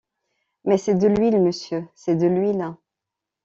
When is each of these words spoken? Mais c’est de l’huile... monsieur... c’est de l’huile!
Mais 0.65 0.79
c’est 0.79 0.95
de 0.97 1.07
l’huile... 1.07 1.39
monsieur... 1.39 1.87
c’est 1.93 2.15
de 2.15 2.25
l’huile! 2.25 2.73